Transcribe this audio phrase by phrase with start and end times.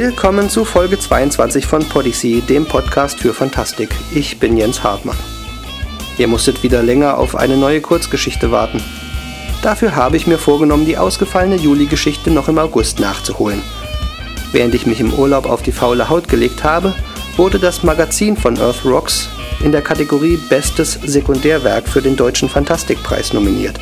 [0.00, 3.88] Willkommen zu Folge 22 von Podyssey, dem Podcast für Fantastik.
[4.14, 5.16] Ich bin Jens Hartmann.
[6.18, 8.80] Ihr musstet wieder länger auf eine neue Kurzgeschichte warten.
[9.60, 13.60] Dafür habe ich mir vorgenommen, die ausgefallene Juli-Geschichte noch im August nachzuholen.
[14.52, 16.94] Während ich mich im Urlaub auf die faule Haut gelegt habe,
[17.36, 19.28] wurde das Magazin von Earth Rocks
[19.64, 23.80] in der Kategorie Bestes Sekundärwerk für den Deutschen Fantastikpreis nominiert.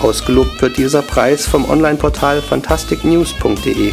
[0.00, 3.92] Ausgelobt wird dieser Preis vom Online-Portal fantasticnews.de.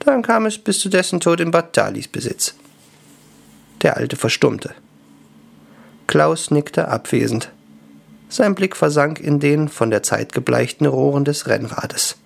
[0.00, 2.54] Dann kam es bis zu dessen Tod in Batalis Besitz.
[3.82, 4.74] Der Alte verstummte.
[6.06, 7.50] Klaus nickte abwesend.
[8.28, 12.16] Sein Blick versank in den von der Zeit gebleichten Rohren des Rennrades.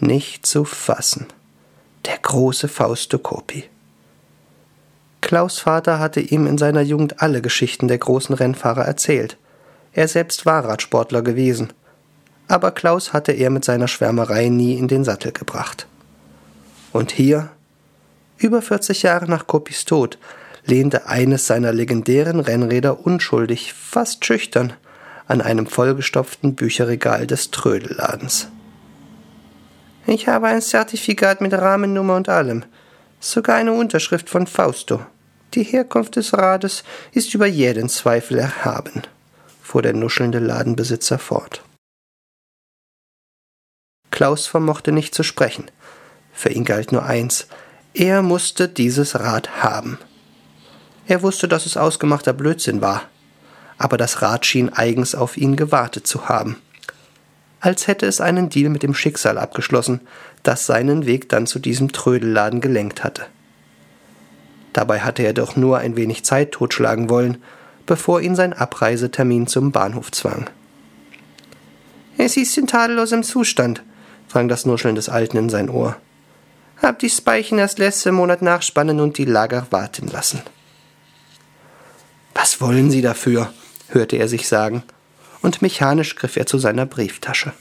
[0.00, 1.26] Nicht zu fassen.
[2.06, 3.64] Der große Fausto Coppi.
[5.20, 9.36] Klaus Vater hatte ihm in seiner Jugend alle Geschichten der großen Rennfahrer erzählt.
[9.92, 11.72] Er selbst war Radsportler gewesen.
[12.46, 15.86] Aber Klaus hatte er mit seiner Schwärmerei nie in den Sattel gebracht.
[16.92, 17.50] Und hier,
[18.38, 20.18] über 40 Jahre nach Kopis Tod,
[20.64, 24.72] lehnte eines seiner legendären Rennräder unschuldig, fast schüchtern,
[25.26, 28.48] an einem vollgestopften Bücherregal des Trödelladens.
[30.06, 32.64] Ich habe ein Zertifikat mit Rahmennummer und allem,
[33.20, 35.04] sogar eine Unterschrift von Fausto,
[35.54, 39.02] die Herkunft des Rades ist über jeden Zweifel erhaben,
[39.62, 41.62] fuhr der nuschelnde Ladenbesitzer fort.
[44.10, 45.70] Klaus vermochte nicht zu sprechen.
[46.32, 47.46] Für ihn galt nur eins,
[47.94, 49.98] er musste dieses Rad haben.
[51.06, 53.08] Er wusste, dass es ausgemachter Blödsinn war,
[53.78, 56.60] aber das Rad schien eigens auf ihn gewartet zu haben.
[57.60, 60.00] Als hätte es einen Deal mit dem Schicksal abgeschlossen,
[60.42, 63.26] das seinen Weg dann zu diesem Trödelladen gelenkt hatte.
[64.72, 67.38] Dabei hatte er doch nur ein wenig Zeit totschlagen wollen,
[67.86, 70.48] bevor ihn sein Abreisetermin zum Bahnhof zwang.
[72.16, 73.82] Es ist in tadellosem Zustand,
[74.28, 75.96] drang das Nuscheln des Alten in sein Ohr.
[76.80, 80.42] Hab die Speichen erst letzten Monat nachspannen und die Lager warten lassen.
[82.34, 83.52] Was wollen Sie dafür?
[83.88, 84.84] hörte er sich sagen,
[85.42, 87.52] und mechanisch griff er zu seiner Brieftasche.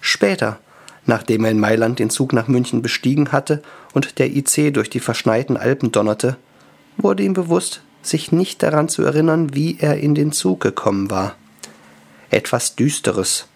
[0.00, 0.58] Später,
[1.04, 3.62] Nachdem er in Mailand den Zug nach München bestiegen hatte
[3.92, 6.36] und der IC durch die verschneiten Alpen donnerte,
[6.96, 11.34] wurde ihm bewusst, sich nicht daran zu erinnern, wie er in den Zug gekommen war.
[12.30, 13.48] Etwas Düsteres,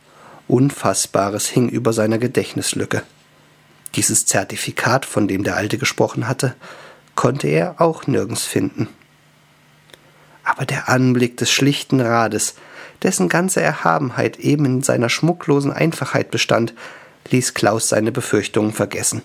[0.49, 3.03] Unfassbares hing über seiner Gedächtnislücke.
[3.95, 6.55] Dieses Zertifikat, von dem der Alte gesprochen hatte,
[7.15, 8.89] konnte er auch nirgends finden.
[10.45, 12.55] Aber der Anblick des schlichten Rades,
[13.03, 16.75] dessen ganze Erhabenheit eben in seiner schmucklosen Einfachheit bestand,
[17.31, 19.23] ließ Klaus seine Befürchtungen vergessen.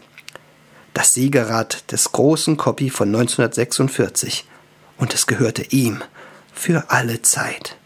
[0.94, 4.46] Das Siegerrad des großen Copy von 1946.
[4.98, 6.04] Und es gehörte ihm
[6.54, 7.78] für alle Zeit.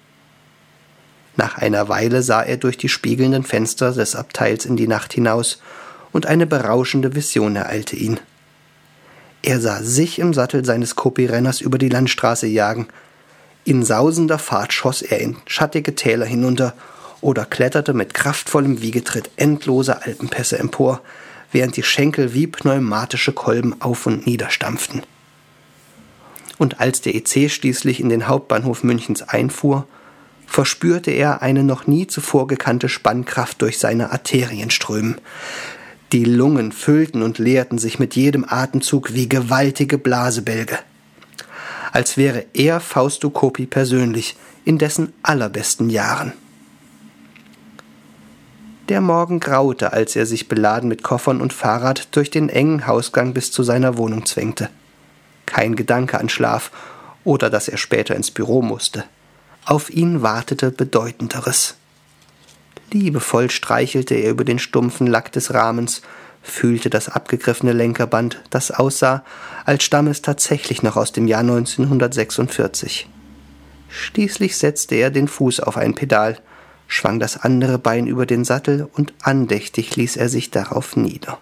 [1.37, 5.61] Nach einer Weile sah er durch die spiegelnden Fenster des Abteils in die Nacht hinaus,
[6.11, 8.21] und eine berauschende Vision ereilte ihn.
[9.41, 12.87] Er sah sich im Sattel seines Kopirenners über die Landstraße jagen.
[13.67, 16.75] In sausender Fahrt schoss er in schattige Täler hinunter
[17.19, 21.01] oder kletterte mit kraftvollem Wiegetritt endlose Alpenpässe empor,
[21.51, 25.01] während die Schenkel wie pneumatische Kolben auf und niederstampften.
[26.59, 29.87] Und als der EC schließlich in den Hauptbahnhof Münchens einfuhr,
[30.45, 35.19] verspürte er eine noch nie zuvor gekannte Spannkraft durch seine Arterien strömen.
[36.11, 40.77] Die Lungen füllten und leerten sich mit jedem Atemzug wie gewaltige Blasebälge.
[41.95, 46.33] Als wäre er Fausto Coppi persönlich in dessen allerbesten Jahren.
[48.89, 53.33] Der Morgen graute, als er sich beladen mit Koffern und Fahrrad durch den engen Hausgang
[53.33, 54.67] bis zu seiner Wohnung zwängte.
[55.45, 56.69] Kein Gedanke an Schlaf
[57.23, 59.05] oder dass er später ins Büro musste.
[59.63, 61.75] Auf ihn wartete Bedeutenderes.
[62.91, 66.01] Liebevoll streichelte er über den stumpfen Lack des Rahmens,
[66.45, 69.23] fühlte das abgegriffene Lenkerband, das aussah,
[69.65, 73.09] als stamme es tatsächlich noch aus dem Jahr 1946.
[73.89, 76.39] Schließlich setzte er den Fuß auf ein Pedal,
[76.87, 81.39] schwang das andere Bein über den Sattel und andächtig ließ er sich darauf nieder.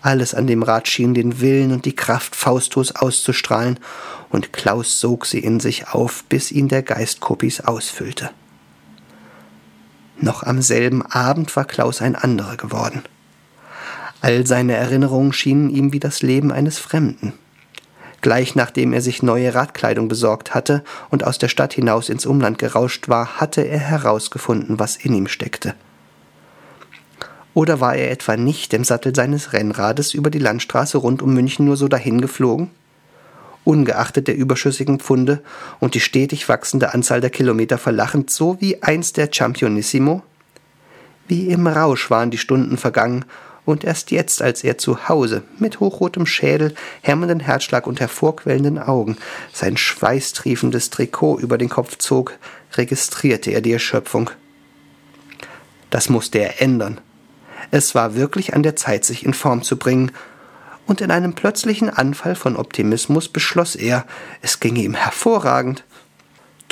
[0.00, 3.78] Alles an dem Rad schien den Willen und die Kraft Faustos auszustrahlen,
[4.30, 8.30] und Klaus sog sie in sich auf, bis ihn der Geist Kopis ausfüllte.
[10.18, 13.02] Noch am selben Abend war Klaus ein anderer geworden.
[14.22, 17.32] All seine Erinnerungen schienen ihm wie das Leben eines Fremden.
[18.20, 22.56] Gleich nachdem er sich neue Radkleidung besorgt hatte und aus der Stadt hinaus ins Umland
[22.56, 25.74] gerauscht war, hatte er herausgefunden, was in ihm steckte.
[27.52, 31.66] Oder war er etwa nicht im Sattel seines Rennrades über die Landstraße rund um München
[31.66, 32.70] nur so dahingeflogen?
[33.64, 35.42] Ungeachtet der überschüssigen Pfunde
[35.80, 40.22] und die stetig wachsende Anzahl der Kilometer verlachend, so wie einst der Championissimo?
[41.26, 43.24] Wie im Rausch waren die Stunden vergangen
[43.64, 49.16] und erst jetzt, als er zu Hause mit hochrotem Schädel, hämmernden Herzschlag und hervorquellenden Augen
[49.52, 52.38] sein schweißtriefendes Trikot über den Kopf zog,
[52.74, 54.30] registrierte er die Erschöpfung.
[55.90, 57.00] Das musste er ändern.
[57.70, 60.10] Es war wirklich an der Zeit, sich in Form zu bringen,
[60.86, 64.04] und in einem plötzlichen Anfall von Optimismus beschloss er,
[64.40, 65.84] es ginge ihm hervorragend.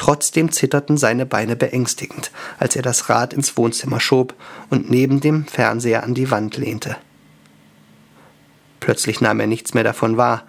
[0.01, 4.33] Trotzdem zitterten seine Beine beängstigend, als er das Rad ins Wohnzimmer schob
[4.71, 6.97] und neben dem Fernseher an die Wand lehnte.
[8.81, 10.45] Plötzlich nahm er nichts mehr davon wahr.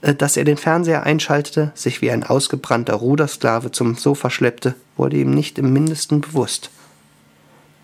[0.00, 5.18] Äh, dass er den Fernseher einschaltete, sich wie ein ausgebrannter Rudersklave zum Sofa schleppte, wurde
[5.18, 6.70] ihm nicht im mindesten bewusst.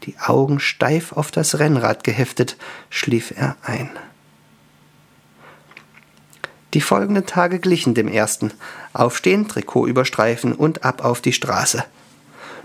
[0.05, 2.57] Die Augen steif auf das Rennrad geheftet,
[2.89, 3.91] schlief er ein.
[6.75, 8.51] Die folgenden Tage glichen dem ersten.
[8.95, 11.85] Aufstehen, Trikot überstreifen und ab auf die Straße.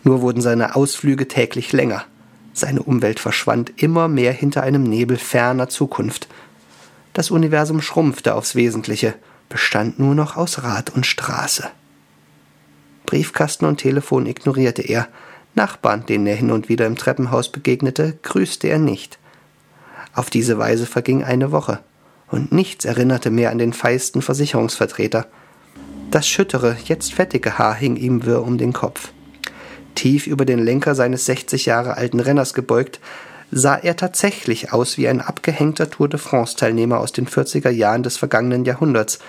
[0.03, 2.05] Nur wurden seine Ausflüge täglich länger.
[2.53, 6.27] Seine Umwelt verschwand immer mehr hinter einem Nebel ferner Zukunft.
[7.13, 9.13] Das Universum schrumpfte aufs Wesentliche,
[9.49, 11.69] bestand nur noch aus Rad und Straße.
[13.05, 15.07] Briefkasten und Telefon ignorierte er.
[15.53, 19.17] Nachbarn, denen er hin und wieder im Treppenhaus begegnete, grüßte er nicht.
[20.13, 21.79] Auf diese Weise verging eine Woche
[22.29, 25.27] und nichts erinnerte mehr an den feisten Versicherungsvertreter.
[26.11, 29.11] Das schüttere, jetzt fettige Haar hing ihm wirr um den Kopf.
[29.95, 32.99] Tief über den Lenker seines 60 Jahre alten Renners gebeugt,
[33.51, 38.17] sah er tatsächlich aus wie ein abgehängter Tour de France-Teilnehmer aus den 40er Jahren des
[38.17, 39.19] vergangenen Jahrhunderts,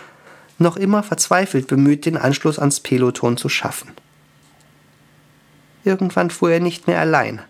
[0.59, 3.91] noch immer verzweifelt bemüht, den Anschluss ans Peloton zu schaffen.
[5.85, 7.41] Irgendwann fuhr er nicht mehr allein.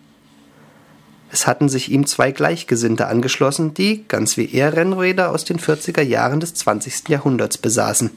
[1.31, 6.03] Es hatten sich ihm zwei Gleichgesinnte angeschlossen, die, ganz wie er, Rennräder aus den 40er
[6.03, 7.09] Jahren des 20.
[7.09, 8.11] Jahrhunderts besaßen.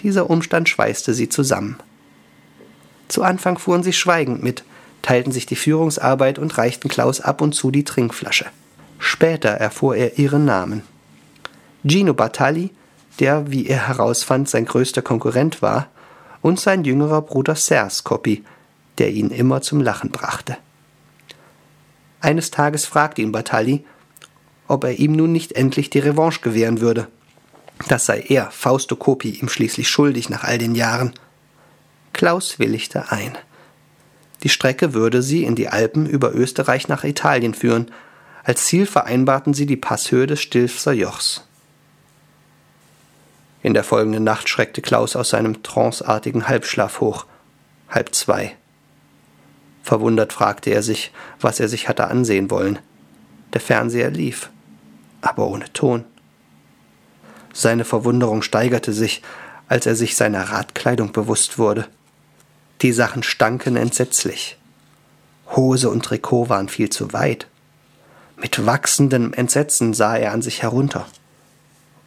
[0.00, 1.76] Dieser Umstand schweißte sie zusammen.
[3.08, 4.64] Zu Anfang fuhren sie schweigend mit,
[5.00, 8.46] teilten sich die Führungsarbeit und reichten Klaus ab und zu die Trinkflasche.
[8.98, 10.82] Später erfuhr er ihren Namen.
[11.84, 12.70] Gino Bartali,
[13.20, 15.88] der, wie er herausfand, sein größter Konkurrent war,
[16.42, 18.44] und sein jüngerer Bruder Serge Coppi,
[18.98, 20.56] der ihn immer zum Lachen brachte.
[22.20, 23.84] Eines Tages fragte ihn Bartali,
[24.68, 27.08] ob er ihm nun nicht endlich die Revanche gewähren würde.
[27.88, 31.12] Das sei er, Fausto Coppi, ihm schließlich schuldig nach all den Jahren.
[32.12, 33.36] Klaus willigte ein.
[34.42, 37.90] Die Strecke würde sie in die Alpen über Österreich nach Italien führen.
[38.44, 41.46] Als Ziel vereinbarten sie die Passhöhe des Stilfser Jochs.
[43.62, 47.26] In der folgenden Nacht schreckte Klaus aus seinem tranceartigen Halbschlaf hoch.
[47.90, 48.56] Halb zwei.
[49.86, 52.80] Verwundert fragte er sich, was er sich hatte ansehen wollen.
[53.52, 54.50] Der Fernseher lief,
[55.20, 56.04] aber ohne Ton.
[57.52, 59.22] Seine Verwunderung steigerte sich,
[59.68, 61.86] als er sich seiner Radkleidung bewusst wurde.
[62.82, 64.58] Die Sachen stanken entsetzlich.
[65.54, 67.46] Hose und Trikot waren viel zu weit.
[68.36, 71.06] Mit wachsendem Entsetzen sah er an sich herunter.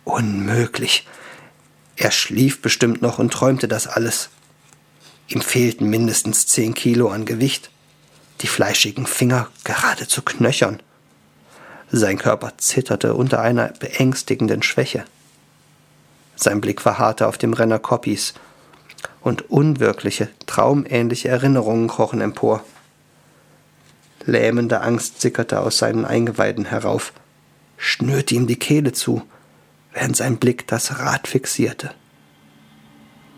[0.03, 1.07] Unmöglich.
[1.95, 4.29] Er schlief bestimmt noch und träumte das alles.
[5.29, 7.69] Ihm fehlten mindestens zehn Kilo an Gewicht,
[8.41, 10.81] die fleischigen Finger geradezu knöchern.
[11.91, 15.05] Sein Körper zitterte unter einer beängstigenden Schwäche.
[16.36, 18.33] Sein Blick verharrte auf dem Renner Coppys,
[19.21, 22.63] und unwirkliche, traumähnliche Erinnerungen krochen empor.
[24.25, 27.13] Lähmende Angst sickerte aus seinen Eingeweiden herauf,
[27.77, 29.21] schnürte ihm die Kehle zu,
[29.93, 31.91] während sein Blick das Rad fixierte.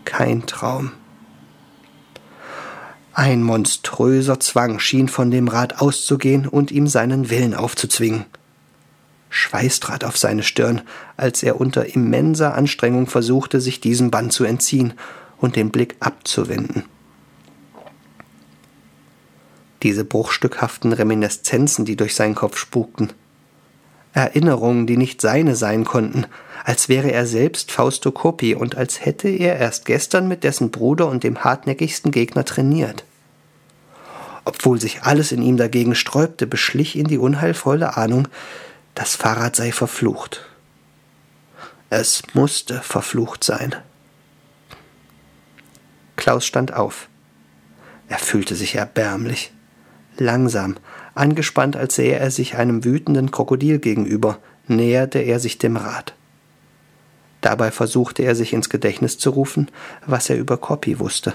[0.06, 0.92] Kein Traum.
[3.14, 8.26] Ein monströser Zwang schien von dem Rat auszugehen und ihm seinen Willen aufzuzwingen.
[9.30, 10.82] Schweiß trat auf seine Stirn,
[11.18, 14.94] als er unter immenser Anstrengung versuchte, sich diesem Bann zu entziehen
[15.38, 16.84] und den Blick abzuwenden.
[19.84, 23.12] Diese bruchstückhaften Reminiszenzen, die durch seinen Kopf spukten.
[24.14, 26.26] Erinnerungen, die nicht seine sein konnten,
[26.64, 31.08] als wäre er selbst Fausto Coppi und als hätte er erst gestern mit dessen Bruder
[31.08, 33.04] und dem hartnäckigsten Gegner trainiert.
[34.44, 38.28] Obwohl sich alles in ihm dagegen sträubte, beschlich ihn die unheilvolle Ahnung,
[38.96, 40.46] das Fahrrad sei verflucht.
[41.90, 43.76] Es musste verflucht sein.
[46.16, 47.08] Klaus stand auf.
[48.08, 49.52] Er fühlte sich erbärmlich.
[50.18, 50.76] Langsam,
[51.16, 56.14] angespannt, als sähe er sich einem wütenden Krokodil gegenüber, näherte er sich dem Rad.
[57.42, 59.70] Dabei versuchte er sich ins Gedächtnis zu rufen,
[60.06, 61.34] was er über Coppi wusste.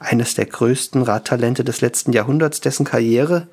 [0.00, 3.48] Eines der größten Radtalente des letzten Jahrhunderts, dessen Karriere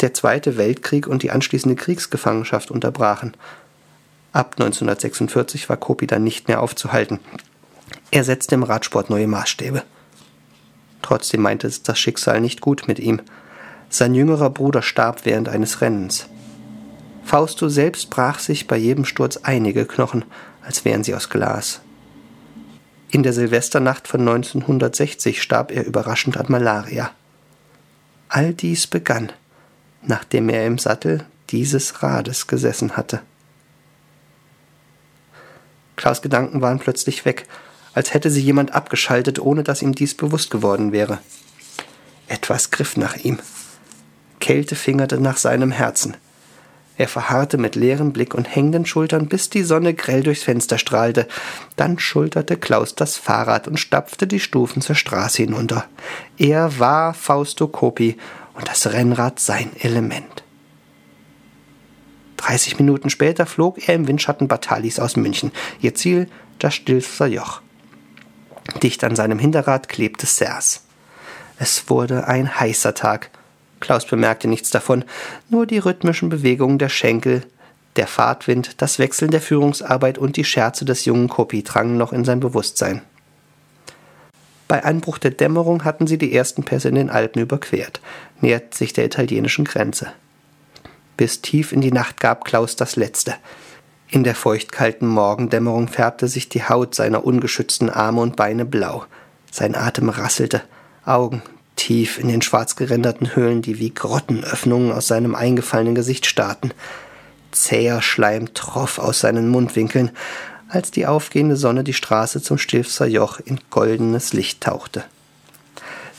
[0.00, 3.34] der Zweite Weltkrieg und die anschließende Kriegsgefangenschaft unterbrachen.
[4.32, 7.18] Ab 1946 war Coppi dann nicht mehr aufzuhalten.
[8.12, 9.82] Er setzte im Radsport neue Maßstäbe.
[11.02, 13.20] Trotzdem meinte es das Schicksal nicht gut mit ihm.
[13.90, 16.28] Sein jüngerer Bruder starb während eines Rennens.
[17.24, 20.24] Fausto selbst brach sich bei jedem Sturz einige Knochen,
[20.62, 21.80] als wären sie aus Glas.
[23.10, 27.10] In der Silvesternacht von 1960 starb er überraschend an Malaria.
[28.28, 29.32] All dies begann,
[30.02, 33.22] nachdem er im Sattel dieses Rades gesessen hatte.
[35.96, 37.46] Klaus Gedanken waren plötzlich weg,
[37.94, 41.18] als hätte sie jemand abgeschaltet, ohne dass ihm dies bewusst geworden wäre.
[42.28, 43.38] Etwas griff nach ihm.
[44.48, 46.16] Kälte fingerte nach seinem Herzen.
[46.96, 51.28] Er verharrte mit leerem Blick und hängenden Schultern, bis die Sonne grell durchs Fenster strahlte.
[51.76, 55.84] Dann schulterte Klaus das Fahrrad und stapfte die Stufen zur Straße hinunter.
[56.38, 58.16] Er war Fausto Coppi
[58.54, 60.42] und das Rennrad sein Element.
[62.38, 65.52] 30 Minuten später flog er im Windschatten Batalis aus München.
[65.82, 66.26] Ihr Ziel
[66.58, 67.60] das Stilfser Joch.
[68.82, 70.84] Dicht an seinem Hinterrad klebte Sers.
[71.58, 73.30] Es wurde ein heißer Tag.
[73.80, 75.04] Klaus bemerkte nichts davon,
[75.48, 77.42] nur die rhythmischen Bewegungen der Schenkel,
[77.96, 82.24] der Fahrtwind, das Wechseln der Führungsarbeit und die Scherze des jungen Kopi drangen noch in
[82.24, 83.02] sein Bewusstsein.
[84.68, 88.00] Bei Anbruch der Dämmerung hatten sie die ersten Pässe in den Alpen überquert,
[88.40, 90.12] nähert sich der italienischen Grenze.
[91.16, 93.34] Bis tief in die Nacht gab Klaus das Letzte.
[94.08, 99.04] In der feuchtkalten Morgendämmerung färbte sich die Haut seiner ungeschützten Arme und Beine blau.
[99.50, 100.62] Sein Atem rasselte,
[101.04, 101.42] Augen
[101.88, 106.74] tief in den schwarz geränderten Höhlen, die wie Grottenöffnungen aus seinem eingefallenen Gesicht starrten.
[107.50, 110.10] Zäher Schleim troff aus seinen Mundwinkeln,
[110.68, 115.02] als die aufgehende Sonne die Straße zum Stilfser Joch in goldenes Licht tauchte.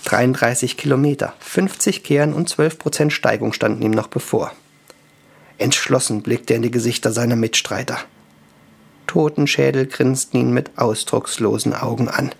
[0.06, 4.52] 33 Kilometer, 50 Kehren und 12 Prozent Steigung standen ihm noch bevor.
[5.60, 8.00] Entschlossen blickte er in die Gesichter seiner Mitstreiter.
[9.10, 12.32] Totenschädel grinsten ihn mit ausdruckslosen Augen an.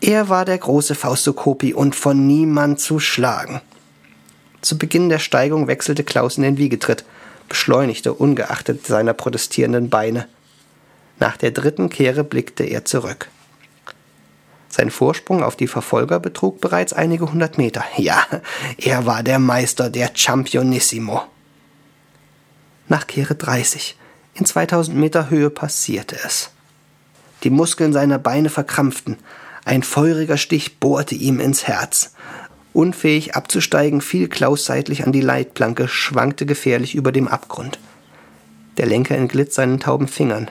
[0.00, 3.60] Er war der große Faustokopi und von niemand zu schlagen.
[4.62, 7.04] Zu Beginn der Steigung wechselte Klaus in den Wiegetritt,
[7.50, 10.26] beschleunigte ungeachtet seiner protestierenden Beine.
[11.20, 13.28] Nach der dritten Kehre blickte er zurück.
[14.70, 17.84] Sein Vorsprung auf die Verfolger betrug bereits einige hundert Meter.
[17.98, 18.24] Ja,
[18.78, 21.24] er war der Meister, der Championissimo.
[22.88, 23.98] Nach Kehre 30,
[24.38, 26.50] in 2000 Meter Höhe, passierte es.
[27.42, 29.16] Die Muskeln seiner Beine verkrampften.
[29.64, 32.12] Ein feuriger Stich bohrte ihm ins Herz.
[32.72, 37.78] Unfähig abzusteigen, fiel Klaus seitlich an die Leitplanke, schwankte gefährlich über dem Abgrund.
[38.76, 40.50] Der Lenker entglitt seinen tauben Fingern.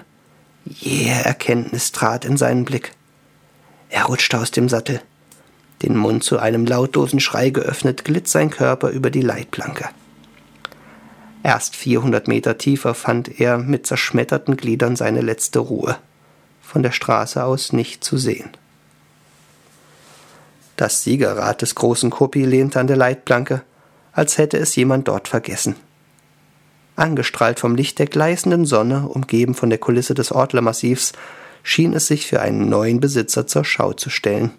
[0.66, 2.94] Jähe Erkenntnis trat in seinen Blick.
[3.90, 5.02] Er rutschte aus dem Sattel.
[5.84, 9.90] Den Mund zu einem lautlosen Schrei geöffnet, glitt sein Körper über die Leitplanke.
[11.46, 15.96] Erst 400 Meter tiefer fand er mit zerschmetterten Gliedern seine letzte Ruhe.
[16.64, 18.50] Von der Straße aus nicht zu sehen.
[20.76, 23.62] Das Siegerrad des großen Kopi lehnte an der Leitplanke,
[24.12, 25.76] als hätte es jemand dort vergessen.
[26.96, 31.14] Angestrahlt vom Licht der gleißenden Sonne, umgeben von der Kulisse des Ortlermassivs,
[31.62, 34.50] schien es sich für einen neuen Besitzer zur Schau zu stellen.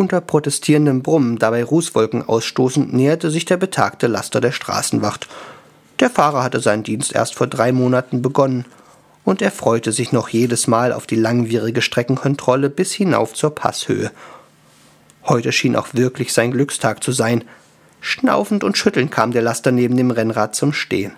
[0.00, 5.28] Unter protestierendem Brummen, dabei Rußwolken ausstoßend, näherte sich der betagte Laster der Straßenwacht.
[5.98, 8.64] Der Fahrer hatte seinen Dienst erst vor drei Monaten begonnen,
[9.26, 14.10] und er freute sich noch jedes Mal auf die langwierige Streckenkontrolle bis hinauf zur Passhöhe.
[15.26, 17.44] Heute schien auch wirklich sein Glückstag zu sein.
[18.00, 21.12] Schnaufend und schüttelnd kam der Laster neben dem Rennrad zum Stehen.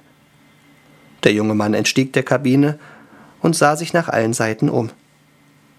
[1.22, 2.80] Der junge Mann entstieg der Kabine
[3.42, 4.90] und sah sich nach allen Seiten um.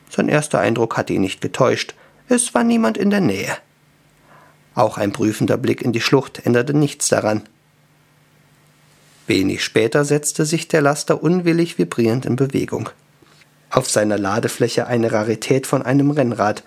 [0.09, 1.95] Sein erster Eindruck hatte ihn nicht getäuscht.
[2.29, 3.57] Es war niemand in der Nähe.
[4.75, 7.43] Auch ein prüfender Blick in die Schlucht änderte nichts daran.
[9.27, 12.89] Wenig später setzte sich der Laster unwillig vibrierend in Bewegung.
[13.69, 16.63] Auf seiner Ladefläche eine Rarität von einem Rennrad,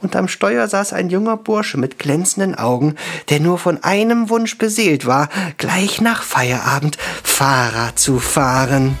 [0.00, 2.94] und am Steuer saß ein junger Bursche mit glänzenden Augen,
[3.30, 8.96] der nur von einem Wunsch beseelt war, gleich nach Feierabend Fahrrad zu fahren.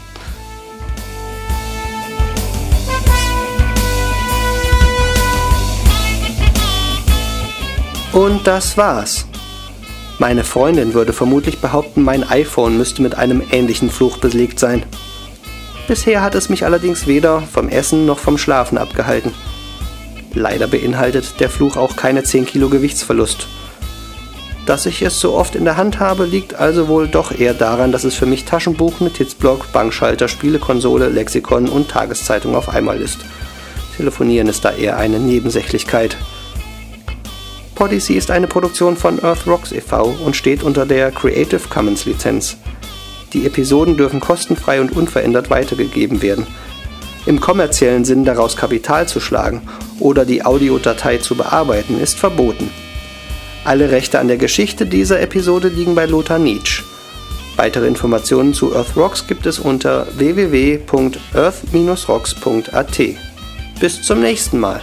[8.18, 9.26] Und das war's.
[10.18, 14.82] Meine Freundin würde vermutlich behaupten, mein iPhone müsste mit einem ähnlichen Fluch belegt sein.
[15.86, 19.32] Bisher hat es mich allerdings weder vom Essen noch vom Schlafen abgehalten.
[20.34, 23.46] Leider beinhaltet der Fluch auch keine 10 Kilo Gewichtsverlust.
[24.66, 27.92] Dass ich es so oft in der Hand habe, liegt also wohl doch eher daran,
[27.92, 33.20] dass es für mich Taschenbuch, Notizblock, Bankschalter, Spielekonsole, Lexikon und Tageszeitung auf einmal ist.
[33.96, 36.16] Telefonieren ist da eher eine Nebensächlichkeit.
[37.78, 40.16] Podyssey ist eine Produktion von Earth Rocks e.V.
[40.24, 42.56] und steht unter der Creative Commons Lizenz.
[43.32, 46.44] Die Episoden dürfen kostenfrei und unverändert weitergegeben werden.
[47.24, 49.62] Im kommerziellen Sinn daraus Kapital zu schlagen
[50.00, 52.68] oder die Audiodatei zu bearbeiten, ist verboten.
[53.62, 56.82] Alle Rechte an der Geschichte dieser Episode liegen bei Lothar Nietzsche.
[57.54, 63.00] Weitere Informationen zu Earth Rocks gibt es unter www.earth-rocks.at.
[63.78, 64.80] Bis zum nächsten Mal.